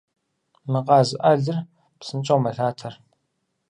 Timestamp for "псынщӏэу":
1.99-2.39